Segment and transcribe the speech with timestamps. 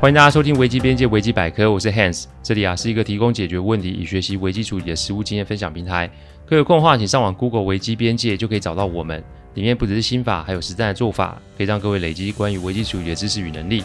[0.00, 6.08] 欢迎大家收听危机边界危机百科，我是 Hans，这里啊是一个提供解决问题与学习危机处理的实务经验分享平台。
[6.46, 9.20] 各位有空的话，请上网 Google 危机边界就可以找到我们，
[9.54, 13.82] 里面不只是心法，还有实战的做法，可以让各位累积关于危机处理的知识与能力。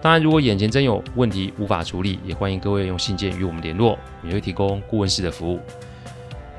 [0.00, 5.58] 当然，如果眼前真有问题无法处理，也欢迎各位用信件与我们联络，我们会提供顾问式的服务。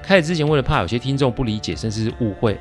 [0.03, 2.57] 开始之前，为了怕有些听众不理解甚至是误会，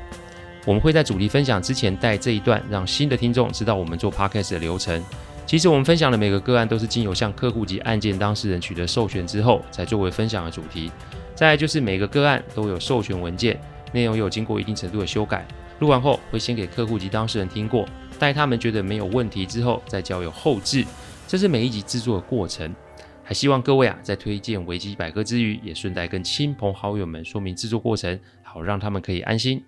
[0.65, 5.03] 我们会在主题分享之前带这一段，让新的听众知道我们做 Podcast 的流程。
[5.51, 10.89] 其实我们分享的每个个案都是经由向客户及案件当事人取得授权之后，才作为分享的主题。
[11.35, 13.59] 再就是每个个案都有授权文件，
[13.91, 15.45] 内容有经过一定程度的修改。
[15.79, 17.85] 录完后会先给客户及当事人听过，
[18.17, 20.85] 待他们觉得没有问题之后，再交由后制。
[21.27, 22.73] 这是每一集制作的过程。
[23.21, 29.61] 还希望各位啊，在推荐维基百科之余，也顺带跟亲朋好友们说明制作过程，好让他们可以安心。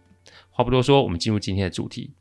[0.50, 2.12] 话不多说，我们进入今天的主题。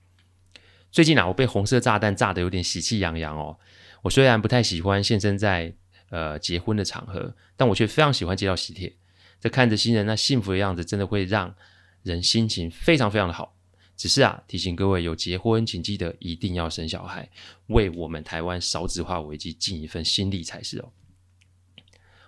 [0.92, 3.58] 最近啊，我被红色炸弹炸得有点喜气洋洋哦。
[4.02, 5.74] 我虽然不太喜欢现身在
[6.10, 8.94] 呃结婚的场合，但我却非常喜欢接到喜帖。
[9.40, 11.54] 这看着新人那幸福的样子，真的会让
[12.02, 13.56] 人心情非常非常的好。
[13.96, 17.30] 只是啊，提醒各位有结婚，请记得一定要生小孩，
[17.68, 20.90] 为我们台湾少子化危机尽一份心力才是哦。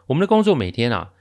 [0.06, 1.12] 我们的工作每天啊，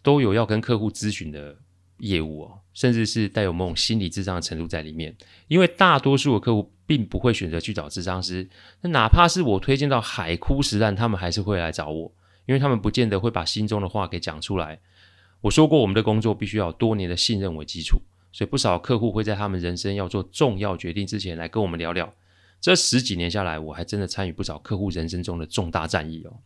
[0.00, 1.56] 都有要跟客户咨询的
[1.98, 5.16] 业务哦，甚至是带有某种心理智障的程度在里面，
[5.48, 6.70] 因为大多数的客户。
[6.86, 8.48] 并不会选择去找咨商师，
[8.80, 12.12] 那哪怕是我推荐到海枯石烂，他们还是会来找我，
[12.46, 14.80] 因为他们不见得会把心中的话给讲出来。
[15.40, 18.00] 我说过，我们的工作必须要有多年的信任为基础，
[18.32, 22.14] 所以不少客户会在他们人生要做重要决定之前来跟我们聊聊。
[22.60, 26.38] 这十几年下来，我还真的参与不少客户人生中的重大战役哦。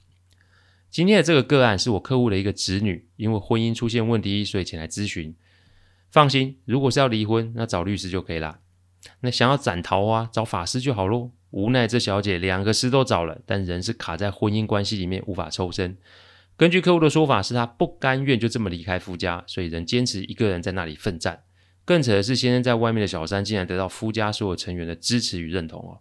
[0.91, 5.34] 今天的这个个案是我客户的一个侄女，因为婚姻出现问题，所以前来咨询。
[6.11, 8.59] 放心，如果是要离婚，那找律师就可以了。
[9.21, 11.31] 那想要斩桃花，找法师就好喽。
[11.51, 15.97] 无奈这小姐两个师都找了，但人是卡在婚姻关系里面无法抽身。
[16.56, 21.43] 根据客户的说法，是她不甘愿就这么离开夫家，所以仍坚持一个人在那里奋战。
[21.84, 26.01] 更扯的是，先生在外面的小三竟然得到夫家所有成员的支持与认同哦。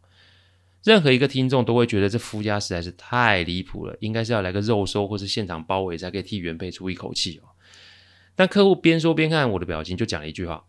[0.84, 7.48] 任何一个听众都会觉得这夫家实在是太离谱了，应该是要来个肉搜或是现场包围才可以替原配出一口气哦。
[8.36, 10.66] 但客户边说边看我的表情，就讲了一句话。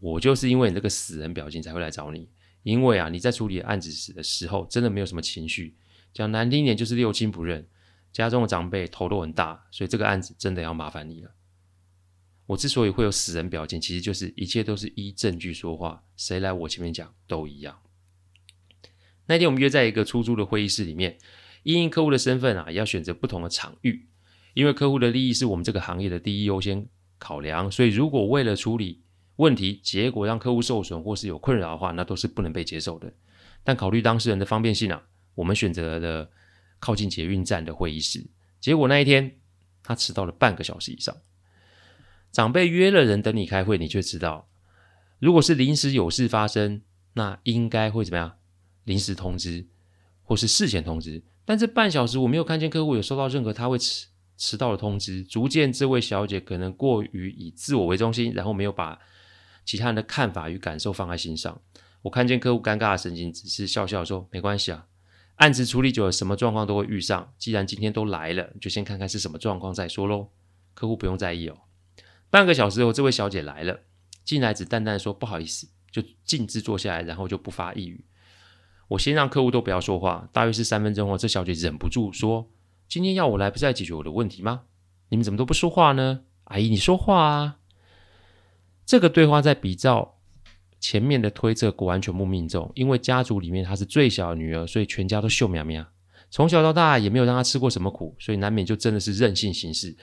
[0.00, 2.28] 我就是因为你这个死人表情才会来找你，
[2.62, 5.76] 因为啊，你在处理案子时的时候真的没有什么情绪，
[6.12, 7.66] 讲难听点就是六亲不认，
[8.12, 11.30] 家中的长辈头都很大，所以这个案子真的要麻烦你了。
[12.46, 17.80] 我之所以会有死人表情，其实就是一切都是依证据说话，谁来我前面讲都一样。
[19.26, 21.16] 那天我们约在一个出租的会议室里面，
[21.62, 24.08] 因应客户的身份啊，要选择不同的场域，
[24.52, 29.03] 因为客户的利益是我们这个行业的第一优先考量，所以如果为了处理
[29.36, 33.12] 问题结果让客户受损或是有困扰的话，那都是不能被接受的。
[33.64, 35.02] 但考虑当事人的方便性啊，
[35.34, 36.30] 我们选择了
[36.78, 38.24] 靠近捷运站的会议室。
[38.60, 39.38] 结果那一天
[39.82, 41.16] 他迟到了半个小时以上。
[42.30, 44.48] 长辈约了人等你开会，你却迟到。
[45.18, 46.82] 如果是临时有事发生，
[47.14, 48.36] 那应该会怎么样？
[48.84, 49.66] 临时通知
[50.22, 51.22] 或是事前通知。
[51.44, 54.06] 但这半小时我没有看见客户有收到任何他会迟
[54.36, 58.98] 迟到的通知，足见这位小姐可能过于以自我为中心，然后没有把。
[59.64, 61.60] 其他人的看法与感受放在心上，
[62.02, 64.86] 我看见客户尴尬的神情，只是笑笑说：“没关系啊，
[65.36, 67.32] 案子处理久了，什么状况都会遇上。
[67.38, 70.28] 既然今天都来了，就先看看是什么状况再说喽。”
[70.74, 71.56] 客户不用在意哦。
[72.30, 73.80] 半个小时后，这位小姐来了，
[74.24, 78.04] 进来只淡淡说：“不好意思。”就径自坐下来，然后就不发一语。
[78.88, 82.50] 我先让客户都不要说话，大约是三分钟后，这小姐忍不住说
[82.88, 84.64] ：“今天要我来，不是来解决我的问题吗？
[85.10, 86.22] 你们怎么都不说话呢？
[86.44, 87.58] 阿姨，你说话啊！”
[88.86, 90.18] 这个对话在比照
[90.78, 92.70] 前面的推测，果然全部命中。
[92.74, 95.86] 因为家族里面她是最小的女儿，所以全家都秀苗苗。
[96.30, 99.96] 从小到大也没有让她吃过什么苦，所以难免就真的是任性行事。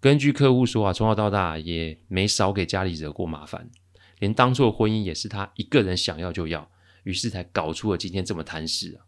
[0.00, 3.70] 根据客户说啊，从小到大也没少给家里惹过麻烦，
[4.18, 6.70] 连当初的婚姻也是她一个人想要就要，
[7.04, 9.06] 于是才搞出了今天这么贪事啊。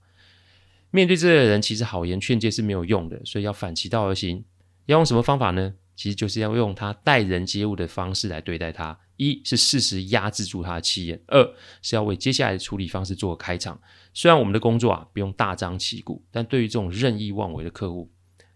[0.90, 4.44] 面对这类人，其实好言劝诫是没有用的，所以要反其道而行。
[4.86, 5.74] 要用什么方法呢？
[5.94, 13.78] 其实就是要用他待人接物的方式来对待他，一是适时压制住他的气焰，二是要为接下来的处理方式做个开场。
[14.14, 18.10] 虽然我们的工作啊不用大张旗鼓，但对于这种任意妄为的客户，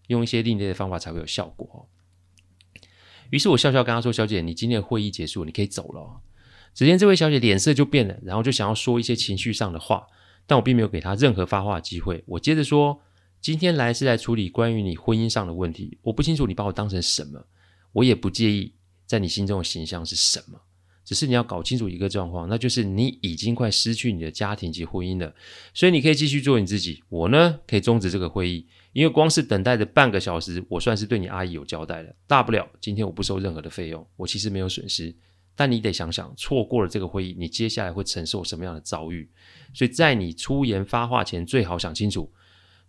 [0.07, 1.87] 用一些另类的方法才会有效果。
[3.29, 6.21] 于是我笑笑跟他说：“小姐，你今天的会议结束，你可以走了。”
[6.73, 10.07] 只见这位小姐脸色就变了，然后就想要说一些情绪上的话，
[10.47, 12.23] 但我并没有给她任何发话的机会。
[12.25, 13.01] 我接着说。
[13.41, 17.45] 今天来是来处理关于你婚姻上的问题，我不清楚你把我当成什么，
[17.91, 18.73] 我也不介意
[19.05, 20.59] 在你心中的形象是什么，
[21.03, 25.33] 只是你要搞清楚一个状况，那就是你已经快失去你的家庭及婚姻了。
[25.73, 32.15] 所以你可以继续做你自己，我呢可以终止这个会议，因为光是等待的半个小时，我算是对你阿姨有交代了。
[32.25, 35.13] 大不了今天我不收任何的费用，我其实没有损失。
[35.55, 39.29] 但你得想想，错过了这个会议，你接下来会承受什么样的遭遇？
[39.73, 42.31] 所以在你出言发话前，最好想清楚。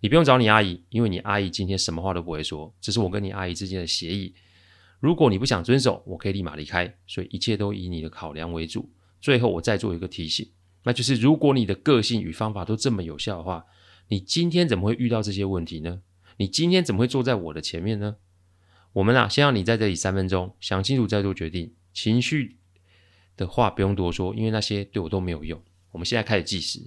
[0.00, 4.34] 你不用找你阿姨，因为你阿姨今天什么话都不会说，这是我跟你阿姨之间的协议。
[5.04, 6.96] 如果你不想遵守，我可以立马离开。
[7.06, 8.88] 所以一切都以你的考量为主。
[9.20, 10.50] 最后，我再做一个提醒，
[10.84, 13.66] 那就是如果你的个性与方法都这么有效的话，
[14.08, 16.00] 你今天怎么会遇到这些问题呢？
[16.38, 18.16] 你今天怎么会坐在我的前面呢？
[18.94, 21.74] 我们啊，先让你在这里三分钟，想清楚再做决定。
[21.92, 22.56] 情绪
[23.36, 25.60] 的话不用多说，因为那些对我都没有用。
[25.92, 26.80] 我们现在开始计时。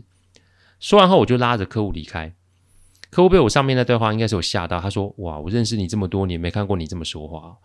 [0.80, 2.34] 说完后，我就拉着客户离开。
[3.12, 7.58] 客户被我上面那对话应该是有吓到，他说：“哇，我认识你这么多年，没看过你这么说话。”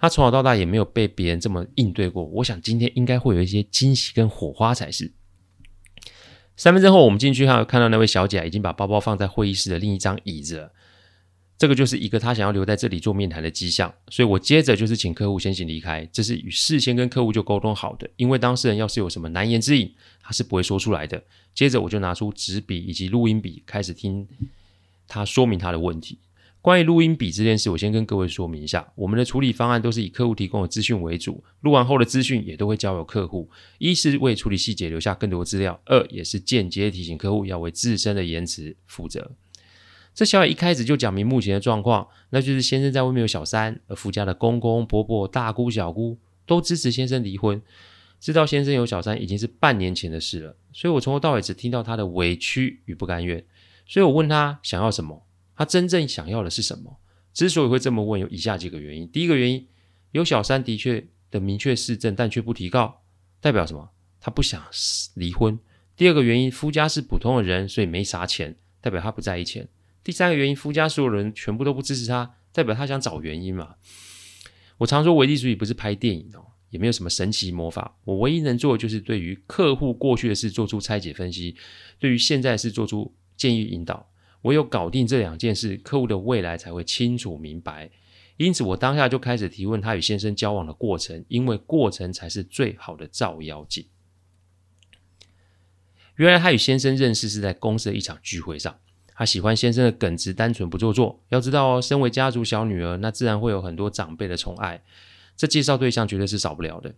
[0.00, 2.24] 他从小到大也没有被别人这么应对过。
[2.24, 5.12] 我想今天应该会有一些惊喜跟火花才是。
[6.56, 10.72] 三分钟后，我们进去后看到那位小姐已经把包包放在会议室的另一张椅子了。
[11.58, 21.22] 这个就是一个他想要留在这里做面谈的迹象，所以我接着就是请客户先行离开，这是与事先跟客户就沟通好的，因为当事人要是有什么难言之隐，他是不会说出来的。
[21.54, 24.26] 接着我就拿出纸笔以及录音笔，开始听
[25.06, 26.18] 他说明他的问题。
[26.62, 33.48] 关于录音笔这件事，我先跟各位说明一下，我们的处理方案都是以客户提供的资讯为主，录完后的资讯也都会交由客户，
[33.78, 39.30] 一是为处理细节留下更多资料，二也是间接提醒客户要为自身的言辞负责。
[40.12, 47.62] 这小姐一开始就讲明目前的状况，那就是先生在外面有小三，而夫家的公公婆婆、大姑小姑都支持先生离婚。
[48.18, 53.42] 知道先生有小三已经是半年前的事了，所以我从头到尾只听到他的委屈与不甘愿。
[53.86, 55.22] 所以我问他想要什么，
[55.60, 57.00] 他真正想要的是什么？
[57.34, 59.68] 之所以会这么问，有以下几个原因：第一个原因，
[60.12, 63.02] 有小三的确的明确事证，但却不提告，
[63.42, 63.90] 代表什么？
[64.22, 64.66] 他不想
[65.16, 65.58] 离婚。
[65.94, 69.68] 第二个原因，夫家是普通的人，所以没啥钱，代表他不在意钱。
[70.02, 73.74] 第三个原因，夫家所有人全部都不支持他，代表他想找原因嘛。
[74.78, 77.98] 我常说，唯利主义不是拍电影哦，也没有什么神奇魔法。
[78.04, 81.54] 我唯一能做的就是对于客户过去的事做出拆解分析，
[81.98, 84.09] 对于现在的事做出建议引导。
[84.42, 87.90] 唯有搞定这两件事，客户的未来才会清楚明白。
[88.36, 93.86] 因此，我当下就开始提问他与先生交往的过程，因为过程才是最好的照妖镜。
[96.16, 98.78] 原来他与先生认识是在公司的一场聚会上。
[99.14, 101.22] 他喜欢先生的耿直、单纯、不做作。
[101.28, 104.82] 要知道哦，身为家族小女儿，那自然会有很多长辈的宠爱。
[105.36, 106.94] 这介绍对象绝对是少不了的。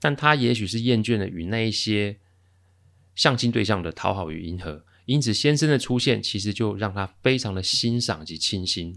[0.00, 2.16] 但他也许是厌倦了与那一些
[3.14, 8.96] 相亲对象的讨好与迎合，因此先生的出现其实就让他非常的欣赏及倾心。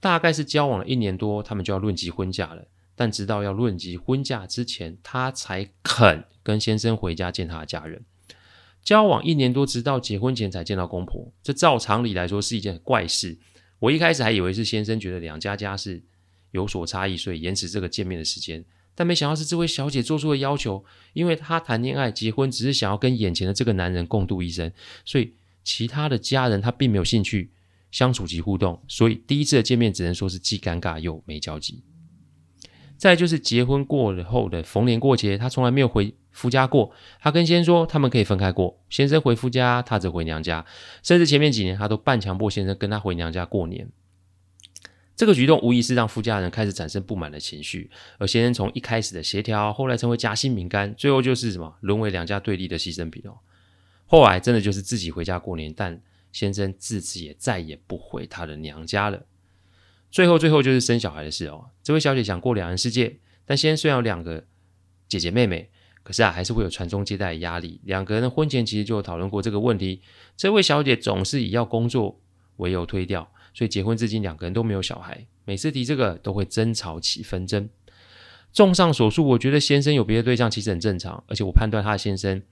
[0.00, 2.66] 大概是交往了一年多，他们就要论及婚嫁了。
[2.96, 8.02] 但直到要论及婚嫁之前，他才肯跟先生回家见他的家人。
[8.82, 13.38] 交往一年多，直到结婚前才见到公婆，这照常理来说是一件怪事。
[13.78, 16.02] 我一开始还以为是先生觉得两家家世
[16.52, 18.64] 有所差异，所以延迟这个见面的时间。
[18.94, 24.70] 但没想到是这位小姐做出的要求，因为她谈恋爱、结婚只是想要跟眼前的这个男人共度一生，
[25.04, 25.34] 所以
[25.64, 27.50] 其他的家人她并没有兴趣
[27.90, 31.82] 相处及互动，所以第一次的见面只能说是既尴尬又没交集。
[32.96, 36.14] 再就是结婚过了后的逢年过节，她从来没有回。
[36.32, 38.78] 夫家过，她跟先生说他们可以分开过。
[38.88, 40.64] 先生回夫家，她则回娘家。
[41.02, 43.90] 甚至前面几年，她都半强迫先生跟她回娘家过年。
[45.20, 47.90] 这个举动无疑是让夫家人开始产生不满的情绪。
[48.16, 53.36] 而先生从一开始的协调，后来成为夹心饼干，最后就是什么沦为两家对立的牺牲品哦。
[54.06, 56.00] 后来真的就是自己回家过年，但
[56.32, 59.26] 先生自此也再也不回他的娘家了。
[60.10, 61.66] 最后，最后就是生小孩的事哦。
[61.82, 64.46] 这位小姐想过两人世界，但先生虽然有两个
[65.06, 65.68] 姐姐妹妹。
[66.02, 67.78] 可是啊，还是会有传宗接代的压力。
[67.84, 70.00] 两个人婚前其实就有讨论过这个问题。
[70.34, 72.18] 这位小姐总是以要工作
[72.56, 75.26] 为由推掉，所以结婚至今两个人都没有小孩。
[75.44, 77.68] 每次提这个都会争吵起纷争。
[78.52, 82.42] 综上所述，我觉得先生有别的对象其实很正常，而且我判断他的先生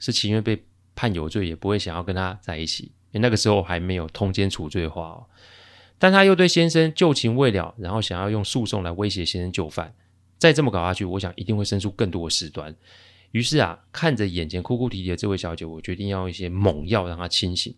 [0.00, 2.84] 是情愿被判有罪，也不会想要跟他在一起。
[3.12, 5.26] 因为那个时候还没有通奸处罪的话哦。
[5.98, 9.94] 但他又对先生旧情未了，然后想要用诉讼来威胁先生就范。
[10.36, 12.74] 再这么搞下去，我想一定会生出更多的事端。
[13.30, 17.74] 于是啊，看着眼前哭哭啼啼的这位小姐，我决定要用一些猛药让她清醒。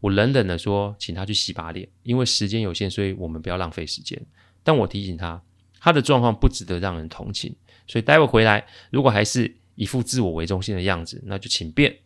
[0.00, 4.20] 我冷冷地说：“请他去洗把脸，因为时间有限，所以我们不要浪费时间。”
[4.62, 5.42] 但我提醒他，
[5.80, 7.54] 他的状况不值得让人同情，
[7.86, 11.96] 所以待会回来，如果还是一副自我为中心的样子，那就请便。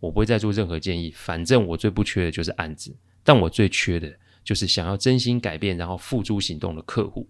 [0.00, 4.14] 我不会再做任何建议，反正我最不缺的就是案子，但我最缺的
[4.44, 7.28] 就是想要真心改变，然后付诸行动的客户。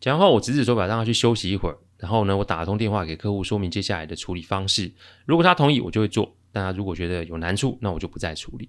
[0.00, 1.78] 讲完后，我指指手表，让他去休息一会儿。
[1.96, 4.92] 然后呢，我打通电话给客户，说明接下来的处理方式。
[5.26, 8.68] 如果他同意，我就会做；但他如果觉得有难处，那我就不再处理。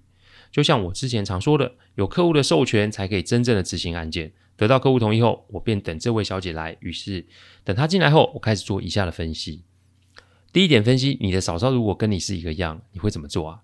[0.52, 4.34] 就像我之前常说的，有客户的授权才可以真正的执行案件。
[4.56, 6.76] 得到客户同意后，我便等这位小姐来。
[6.82, 7.26] 于是
[7.64, 9.64] 等她进来后，我开始做以下的分析。
[10.52, 13.62] 第一点分析，你的嫂嫂如果跟你是一个样，你会怎么做啊？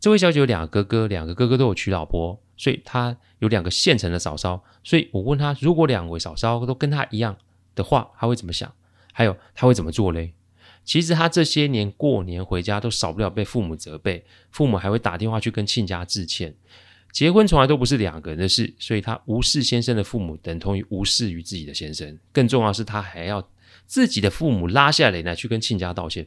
[0.00, 4.64] 这位小姐有两个哥哥，两个哥哥都有娶老婆，所以她有两个现成的嫂嫂。
[4.82, 7.36] 所以我问她，如果两位嫂嫂都跟她一样
[7.74, 8.72] 的话，她会怎么想？
[9.12, 10.32] 还有她会怎么做嘞？
[10.88, 16.54] 其实他这些年过年回家都少不了被父母责备，父母还会打电话去跟亲家致歉。
[17.12, 22.18] 结婚从来都不是两个人的事，所以他无视先生的父母，等同于无视于自己的先生。
[22.32, 23.46] 更重要的是，他还要
[23.86, 26.26] 自己的父母拉下脸来去跟亲家道歉。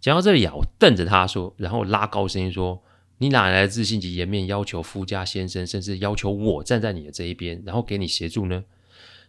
[0.00, 2.82] 讲到这里啊，我瞪着他说，然后拉高声音说
[3.18, 8.64] ：“你哪来的自信及颜面要求夫家先生，甚至要求我站在你的这一边，然后给你协助呢？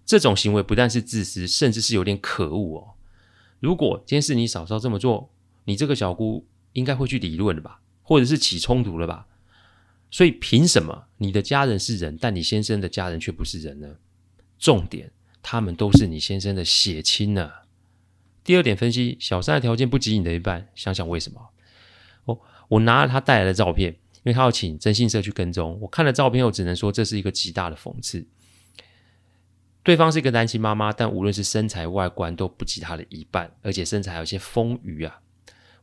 [0.06, 2.97] 这种行为不但是自私，甚至是有点可恶哦。
[3.60, 5.30] 如果今天是你嫂嫂这么做，
[5.66, 9.28] 你这个小姑应该会去理论了吧，或者是起冲突了吧？
[10.10, 13.96] 所以凭什么你的家人是人，但你先生的家人却不是人呢？
[14.58, 15.12] 重点，
[15.42, 17.52] 他们都是你先生的血亲呢。”
[18.44, 21.50] 第二点分析，小三的条件不及你的一半，想想为什么？
[22.26, 25.78] 哦，我拿了他带来的照片，因为他要请征信社去跟踪。
[25.82, 28.26] 我看了照片后，只能说这是一个极大的讽刺。
[29.88, 35.22] 对方是一个单亲妈妈，但无论是身材外观都不及她的一半，而且身材还有些丰腴啊。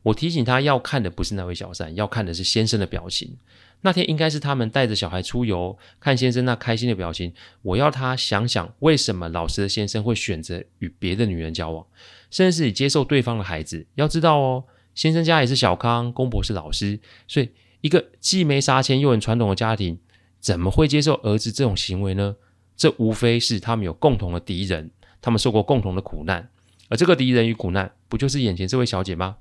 [0.03, 3.35] 我提醒她要看的不是那位小三，要看的是先生的表情。
[3.81, 7.33] 那天应该是他们带着小孩出游，看先生那开心的表情。
[7.63, 11.83] 我要他想想，为什么老实的先生会选择与别的女人交往。
[12.29, 17.49] 甚至是接受对方的孩子，要知道哦，先生家也是小康，公婆是老师，所以
[17.81, 19.97] 一个既没杀钱又很传统的家庭，
[20.39, 22.35] 怎么会接受儿子这种行为呢？
[22.77, 24.91] 这无非是他们有共同的敌人，
[25.21, 26.49] 他们受过共同的苦难，
[26.89, 29.37] 而这个敌人与苦难，不就是眼前这位小姐吗？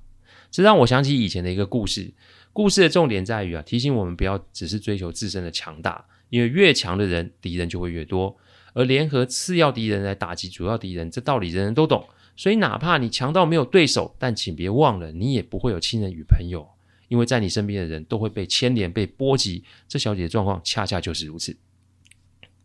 [0.50, 2.12] 这让我想起以前的一个故事，
[2.52, 8.36] 故事的重点在于啊，提醒我们不要只是追求自身的强大，因为越强的人，敌人就会越多，
[8.72, 12.06] 而联合次要敌人来打击主要敌人，这道理人人都懂。
[12.36, 16.68] 所以，哪怕你强到没有对手，但请别忘了，你也不会有亲人与朋友，
[17.06, 19.62] 因为在你身边的人都会被牵连、被波及。
[19.86, 21.56] 这小姐的状况恰恰就是如此。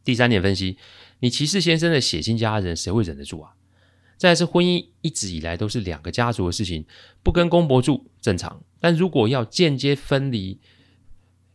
[0.03, 0.77] 第三点分析，
[1.19, 3.53] 你歧视先生的血亲家人，谁会忍得住啊？
[4.17, 6.85] 再是婚姻一直以来都是两个家族的事情，
[7.23, 10.59] 不跟公婆住正常，但如果要间接分离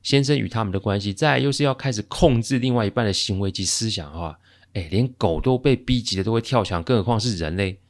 [0.03, 4.39] 先生与他们的关系，再又是要开始控制另外一半的行为及思想的话，
[4.73, 7.81] 哎，连狗都被逼急的都会跳墙，更何况是人类？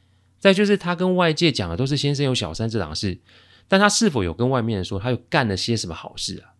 [0.41, 3.19] 再就是他跟外界讲的都是先生有小三这档事，
[3.69, 6.54] 但他是否有跟外面人说他又干了些什么好事啊？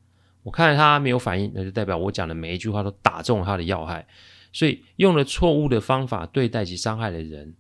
[0.45, 4.07] 我看着他没有反应，那就代表我讲的每一句话都打中了他的要害，
[4.53, 7.57] 所以用了错误的方法对待及伤害的人，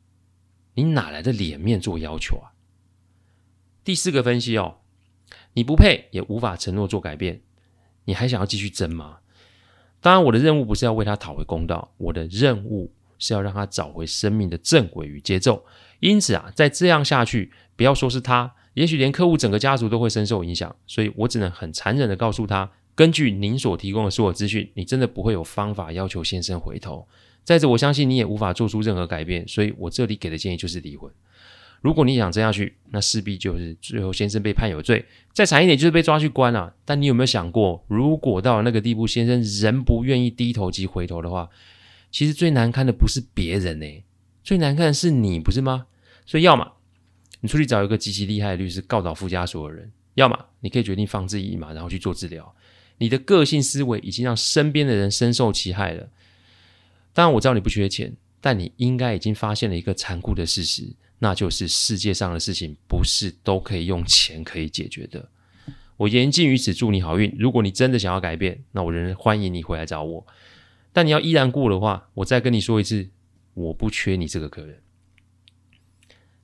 [0.74, 2.52] 你哪来的脸面做要求啊？
[3.82, 4.76] 第四个分析哦，
[5.54, 7.40] 你不配也无法承诺做改变，
[8.04, 9.18] 你还想要继续争吗？
[10.00, 15.64] 当然，我的任务不是要为他讨回公道，我的任务是要让他找回生命的正轨与节奏。
[16.00, 20.74] 因此啊，再这样下去，不要说是他，也许连客户整个家族都会深受影响。
[20.86, 27.08] 所以我只能很残忍的告诉他，根据您所提供的所有资讯，你真的不会有方法要求先生回头。
[27.42, 31.10] 再者，我相信你也无法做出任何改变，所以我这里给的建议就是离婚。
[31.82, 35.04] 如果你想这样下去，那势必就是最后先生被判有罪，
[35.34, 36.72] 再惨一点就是被抓去关啊。
[36.86, 41.50] 但你有没有想过，如果到了那个地步，先生仍不愿意低头及回头的话，
[42.10, 43.86] 其实最难堪的不是别人呢、
[44.42, 45.86] 最难看的是你，不是吗？
[46.24, 46.72] 所以，要么
[47.44, 52.54] 你出去找一个极其厉害的律师告倒附加所有人；要么你可以决定放自己一马，然后去做治疗。
[52.96, 56.08] 你的个性思维已经让身边的人深受其害了。
[57.12, 65.28] 当然，我知道你不缺钱，但你应该已经发现了一个残酷的事实，那就是世界上的事情不是都可以用钱可以解决的。
[65.98, 67.30] 我言尽于此，祝你好运。
[67.38, 70.26] 如果你真的想要改变，那我仍然欢迎你回来找我。
[70.94, 73.10] 但你要依然过的话，我再跟你说一次，
[73.52, 74.80] 我不缺你这个客人。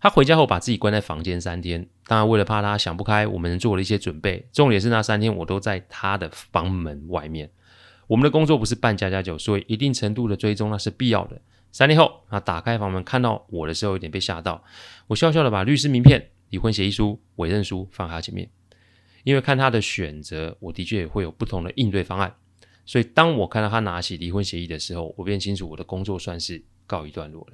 [0.00, 4.48] 他回家后把自己关在房间三天，当然为了怕他想不开，我们做了一些准备。
[4.50, 7.50] 重点是那三天我都在他的房门外面。
[8.06, 11.40] 我们的工作不是办家家酒，所以一定程度的追踪那是必要的。
[11.70, 14.64] 三天后，他打开房门看到我的时候，有点被吓到。
[15.06, 18.48] 我笑笑的把律师名片、离婚协议书、委任书放他前面，
[19.22, 22.34] 因为看他的选择，我的确也会有不同的应对方案。
[22.86, 27.52] 所以当我看到他拿起离婚协议的时候，我便清楚我的工作算是告一段落了。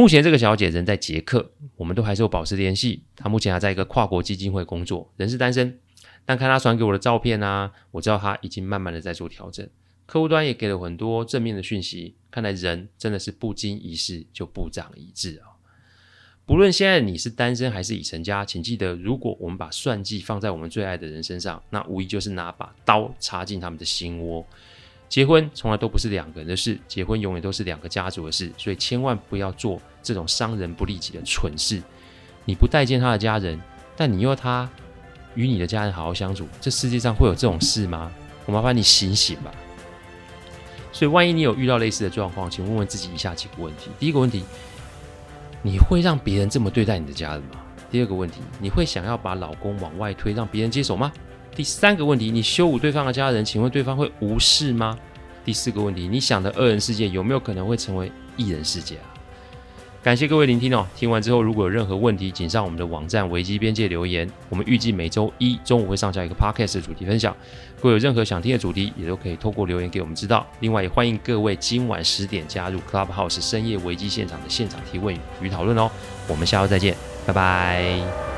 [0.00, 3.02] 目前这个小姐人在捷克，我们都还是有保持联系。
[3.14, 5.78] 她目前还在一个跨国基金会工作，人是单身。
[6.24, 9.68] 但看她传给我的照片啊，我知道她已经慢慢的在做调整。
[10.06, 12.14] 客户端也给了很多正面的讯息。
[12.30, 15.60] 看来人真的是不经一事就不长一智啊！
[16.46, 24.46] 不论现在你是单身还是已成家，请记得，如果我们把算计放在我们最爱的人身上，那无疑就是拿把刀插进他们的心窝。
[25.10, 31.82] 结婚从来都不是两个人的事，结婚永远都是两个家族的事，所以千万不要做这种伤人不利己的蠢事。
[32.44, 33.60] 你不待见他的家人，
[33.96, 34.70] 但你又要他
[35.34, 38.10] 与你的家人好好相处，这世界上会有这种事吗？
[38.46, 39.50] 我麻烦你醒醒吧。
[40.92, 44.44] 所以，万一你有遇到类似的状况，请问问自己以下几个问题：第一个问题。
[45.62, 47.60] 你会让别人这么对待你的家人吗？
[47.90, 51.12] 第二个问题，你会想要把老公往外推，让别人接手吗？
[51.60, 54.96] 第三个问题，你羞辱对方的家人，请问对方会无视吗？
[55.44, 59.04] 第四个问题，你想的二人世界有没有可能会成为一人世界啊？
[60.02, 60.86] 感谢各位聆听哦！
[60.96, 64.26] 听完之后，如果有任何问题，请上我们的网站危机边界留言。
[64.48, 67.36] 我们预计每周一中午会上架一个 podcast 的主题分享。
[67.76, 70.46] 如果有任何想听的主题，也都可以透过留言给我们知道。
[70.60, 75.90] 另外，也欢迎各位今晚十点加入 Clubhouse 深夜危机现场的现场提问与讨论哦。
[76.26, 78.29] 我们下周再见，拜拜。